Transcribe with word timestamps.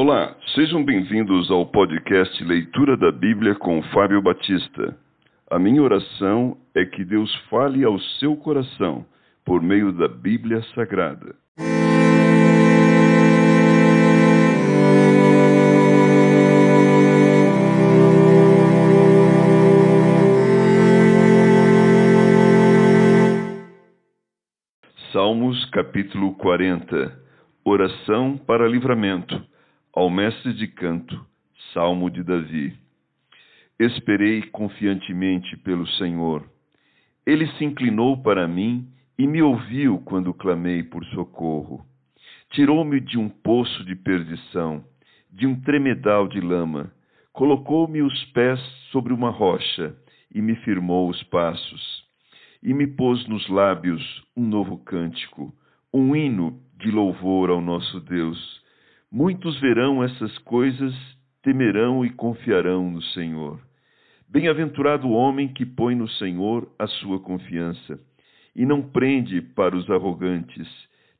Olá, 0.00 0.32
sejam 0.54 0.84
bem-vindos 0.84 1.50
ao 1.50 1.66
podcast 1.66 2.44
Leitura 2.44 2.96
da 2.96 3.10
Bíblia 3.10 3.56
com 3.56 3.82
Fábio 3.92 4.22
Batista. 4.22 4.96
A 5.50 5.58
minha 5.58 5.82
oração 5.82 6.56
é 6.72 6.84
que 6.84 7.04
Deus 7.04 7.34
fale 7.50 7.82
ao 7.82 7.98
seu 8.20 8.36
coração 8.36 9.04
por 9.44 9.60
meio 9.60 9.90
da 9.90 10.06
Bíblia 10.06 10.62
Sagrada. 10.72 11.34
Salmos 25.12 25.68
capítulo 25.70 26.36
40 26.36 27.20
Oração 27.64 28.38
para 28.38 28.68
livramento 28.68 29.47
ao 29.94 30.10
mestre 30.10 30.52
de 30.52 30.66
canto, 30.66 31.24
Salmo 31.72 32.10
de 32.10 32.22
Davi. 32.22 32.76
Esperei 33.78 34.42
confiantemente 34.42 35.56
pelo 35.58 35.86
Senhor. 35.86 36.48
Ele 37.26 37.46
se 37.52 37.64
inclinou 37.64 38.22
para 38.22 38.48
mim 38.48 38.88
e 39.18 39.26
me 39.26 39.42
ouviu 39.42 39.98
quando 40.04 40.34
clamei 40.34 40.82
por 40.82 41.04
socorro. 41.06 41.84
Tirou-me 42.50 43.00
de 43.00 43.18
um 43.18 43.28
poço 43.28 43.84
de 43.84 43.94
perdição, 43.94 44.84
de 45.30 45.46
um 45.46 45.60
tremedal 45.60 46.26
de 46.26 46.40
lama, 46.40 46.92
colocou-me 47.32 48.02
os 48.02 48.24
pés 48.32 48.60
sobre 48.90 49.12
uma 49.12 49.30
rocha 49.30 49.94
e 50.34 50.40
me 50.40 50.56
firmou 50.56 51.08
os 51.08 51.22
passos 51.24 52.08
e 52.62 52.74
me 52.74 52.86
pôs 52.86 53.26
nos 53.28 53.48
lábios 53.48 54.02
um 54.36 54.44
novo 54.44 54.78
cântico, 54.78 55.54
um 55.92 56.14
hino 56.14 56.60
de 56.78 56.90
louvor 56.90 57.50
ao 57.50 57.60
nosso 57.60 58.00
Deus. 58.00 58.62
Muitos 59.10 59.58
verão 59.58 60.04
essas 60.04 60.36
coisas, 60.40 60.94
temerão 61.42 62.04
e 62.04 62.10
confiarão 62.10 62.90
no 62.90 63.00
Senhor. 63.00 63.58
Bem-aventurado 64.28 65.08
o 65.08 65.12
homem 65.12 65.48
que 65.48 65.64
põe 65.64 65.94
no 65.94 66.06
Senhor 66.06 66.70
a 66.78 66.86
sua 66.86 67.18
confiança, 67.18 67.98
e 68.54 68.66
não 68.66 68.82
prende 68.82 69.40
para 69.40 69.74
os 69.74 69.88
arrogantes, 69.88 70.68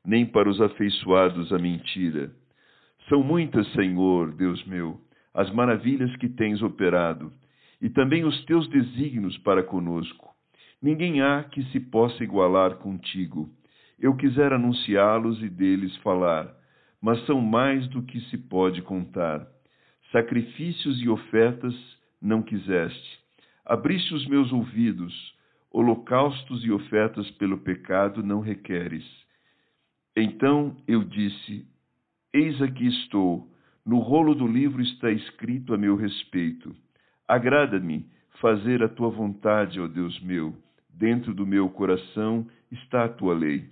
nem 0.05 0.23
para 0.23 0.47
os 0.47 0.61
afeiçoados 0.61 1.51
à 1.51 1.57
mentira. 1.57 2.31
São 3.09 3.23
muitas, 3.23 3.67
Senhor, 3.73 4.35
Deus 4.35 4.63
meu, 4.67 5.01
as 5.33 5.51
maravilhas 5.51 6.15
que 6.17 6.29
tens 6.29 6.61
operado, 6.61 7.33
e 7.81 7.89
também 7.89 8.23
os 8.23 8.45
teus 8.45 8.69
desígnios 8.69 9.35
para 9.39 9.63
conosco. 9.63 10.29
Ninguém 10.79 11.21
há 11.21 11.43
que 11.43 11.63
se 11.71 11.79
possa 11.79 12.23
igualar 12.23 12.75
contigo. 12.75 13.49
Eu 13.99 14.15
quisera 14.15 14.57
anunciá-los 14.57 15.41
e 15.41 15.49
deles 15.49 15.95
falar, 15.97 16.53
mas 17.01 17.25
são 17.25 17.41
mais 17.41 17.87
do 17.87 18.03
que 18.03 18.19
se 18.29 18.37
pode 18.37 18.81
contar. 18.81 19.47
Sacrifícios 20.11 21.01
e 21.01 21.09
ofertas 21.09 21.73
não 22.21 22.41
quiseste. 22.41 23.19
Abriste 23.65 24.13
os 24.13 24.25
meus 24.27 24.51
ouvidos, 24.51 25.13
holocaustos 25.71 26.63
e 26.65 26.71
ofertas 26.71 27.29
pelo 27.31 27.59
pecado 27.59 28.23
não 28.23 28.39
requeres. 28.39 29.05
Então 30.15 30.75
eu 30.87 31.03
disse: 31.03 31.67
Eis 32.33 32.61
aqui 32.61 32.87
estou, 32.87 33.47
no 33.85 33.99
rolo 33.99 34.33
do 34.33 34.47
livro 34.47 34.81
está 34.81 35.11
escrito 35.11 35.73
a 35.73 35.77
meu 35.77 35.95
respeito. 35.95 36.75
Agrada-me 37.27 38.09
fazer 38.41 38.81
a 38.83 38.89
tua 38.89 39.09
vontade, 39.09 39.79
ó 39.79 39.87
Deus 39.87 40.19
meu 40.21 40.55
Dentro 40.99 41.33
do 41.33 41.47
meu 41.47 41.69
coração 41.69 42.45
está 42.69 43.05
a 43.05 43.09
tua 43.09 43.33
lei. 43.33 43.69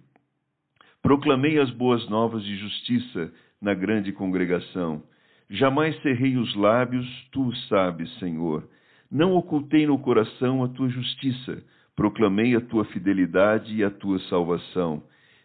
Proclamei 1.07 1.57
as 1.57 1.71
boas 1.71 2.05
novas 2.09 2.43
de 2.43 2.57
justiça 2.57 3.31
na 3.61 3.73
grande 3.73 4.11
congregação. 4.11 5.01
Jamais 5.49 5.97
cerrei 6.01 6.35
os 6.35 6.53
lábios, 6.53 7.07
tu 7.31 7.43
o 7.43 7.55
sabes, 7.69 8.13
Senhor. 8.19 8.67
Não 9.09 9.33
ocultei 9.33 9.87
no 9.87 9.97
coração 9.97 10.65
a 10.65 10.67
tua 10.67 10.89
justiça. 10.89 11.63
Proclamei 11.95 12.57
a 12.57 12.59
tua 12.59 12.83
fidelidade 12.83 13.73
e 13.73 13.85
a 13.85 13.89
tua 13.89 14.19
salvação. 14.27 15.01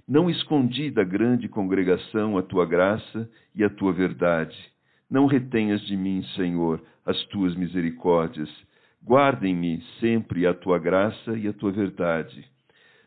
Não 0.09 0.29
escondi 0.29 0.91
da 0.91 1.05
grande 1.05 1.49
congregação 1.49 2.37
a 2.37 2.43
tua 2.43 2.67
graça 2.67 3.31
e 3.55 3.63
a 3.63 3.71
tua 3.71 3.93
verdade. 3.93 4.59
Não 5.09 5.27
retenhas 5.27 5.81
de 5.83 5.97
mim, 5.97 6.25
Senhor, 6.35 6.83
as 7.07 7.25
tuas 7.27 7.55
misericórdias. 7.55 8.51
Guardem-me 9.01 9.81
sempre 10.01 10.45
a 10.45 10.55
tua 10.55 10.81
graça 10.81 11.39
e 11.39 11.47
a 11.47 11.53
tua 11.53 11.71
verdade. 11.71 12.51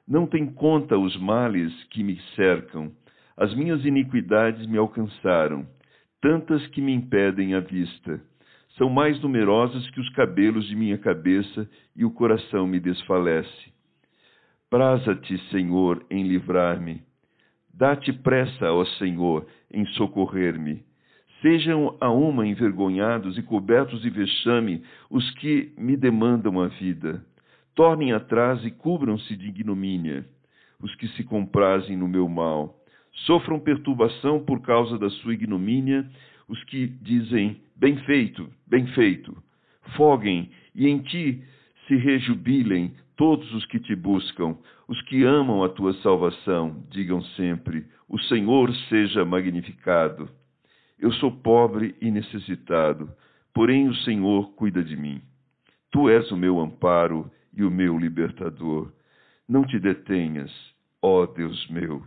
Não 0.07 0.27
tem 0.27 0.45
conta 0.45 0.97
os 0.97 1.17
males 1.17 1.73
que 1.85 2.03
me 2.03 2.19
cercam. 2.35 2.91
As 3.35 3.53
minhas 3.55 3.83
iniquidades 3.83 4.65
me 4.67 4.77
alcançaram, 4.77 5.67
tantas 6.21 6.65
que 6.67 6.81
me 6.81 6.93
impedem 6.93 7.55
a 7.55 7.59
vista. 7.59 8.21
São 8.77 8.89
mais 8.89 9.19
numerosas 9.21 9.89
que 9.89 9.99
os 9.99 10.09
cabelos 10.09 10.67
de 10.67 10.75
minha 10.75 10.97
cabeça 10.97 11.67
e 11.95 12.05
o 12.05 12.11
coração 12.11 12.67
me 12.67 12.79
desfalece. 12.79 13.73
Praza-te, 14.69 15.37
Senhor, 15.49 16.05
em 16.09 16.27
livrar-me. 16.27 17.01
Dá-te 17.73 18.13
pressa, 18.13 18.71
ó 18.71 18.85
Senhor, 18.97 19.47
em 19.71 19.85
socorrer-me. 19.87 20.83
Sejam 21.41 21.97
a 21.99 22.09
uma 22.09 22.47
envergonhados 22.47 23.37
e 23.37 23.43
cobertos 23.43 24.01
de 24.01 24.09
vexame 24.09 24.83
os 25.09 25.29
que 25.35 25.73
me 25.77 25.97
demandam 25.97 26.61
a 26.61 26.67
vida. 26.67 27.23
Tornem 27.75 28.13
atrás 28.13 28.63
e 28.63 28.71
cubram-se 28.71 29.35
de 29.35 29.49
ignomínia 29.49 30.25
os 30.81 30.93
que 30.95 31.07
se 31.09 31.23
comprazem 31.23 31.97
no 31.97 32.07
meu 32.07 32.27
mal. 32.27 32.75
Sofram 33.25 33.59
perturbação 33.59 34.43
por 34.43 34.61
causa 34.61 34.97
da 34.97 35.09
sua 35.09 35.33
ignomínia 35.33 36.09
os 36.47 36.63
que 36.65 36.87
dizem: 36.87 37.61
Bem 37.75 37.97
feito, 38.05 38.49
bem 38.65 38.87
feito. 38.87 39.35
Foguem 39.95 40.49
e 40.73 40.87
em 40.87 40.99
ti 40.99 41.43
se 41.87 41.95
rejubilem 41.95 42.93
todos 43.15 43.51
os 43.53 43.65
que 43.65 43.79
te 43.79 43.95
buscam, 43.95 44.57
os 44.87 45.01
que 45.03 45.23
amam 45.23 45.63
a 45.63 45.69
tua 45.69 45.93
salvação. 45.95 46.83
Digam 46.89 47.21
sempre: 47.35 47.85
O 48.07 48.19
Senhor 48.19 48.73
seja 48.89 49.25
magnificado. 49.25 50.29
Eu 50.97 51.11
sou 51.13 51.31
pobre 51.31 51.93
e 52.01 52.09
necessitado, 52.09 53.09
porém 53.53 53.89
o 53.89 53.95
Senhor 53.95 54.53
cuida 54.55 54.81
de 54.83 54.95
mim. 54.95 55.21
Tu 55.91 56.09
és 56.09 56.31
o 56.31 56.37
meu 56.37 56.59
amparo 56.59 57.29
e 57.55 57.63
o 57.63 57.71
meu 57.71 57.97
libertador. 57.97 58.91
Não 59.47 59.65
te 59.65 59.79
detenhas, 59.79 60.51
ó 61.01 61.25
Deus 61.25 61.67
meu. 61.69 62.05